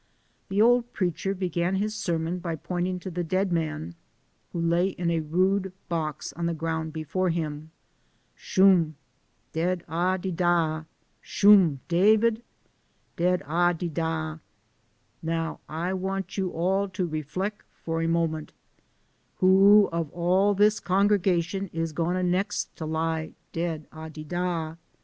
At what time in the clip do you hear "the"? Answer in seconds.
0.49-0.63, 3.11-3.23, 6.47-6.55